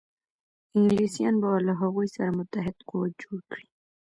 انګلیسیان 0.77 1.35
به 1.41 1.49
له 1.67 1.73
هغوی 1.81 2.07
سره 2.15 2.29
متحد 2.37 2.77
قوت 2.89 3.11
جوړ 3.23 3.39
کړي. 3.51 3.65